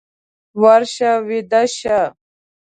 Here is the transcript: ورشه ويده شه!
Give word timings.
ورشه 0.61 1.11
ويده 1.27 1.61
شه! 1.77 1.99